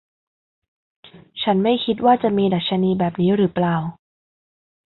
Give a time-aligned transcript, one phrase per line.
[1.41, 3.75] ฉันไม่คิดว่าจะมีดัชนีแบบนี้หรือเปล่า?